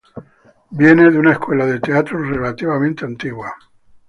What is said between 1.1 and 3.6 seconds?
de una escuela de teatro relativamente antigua.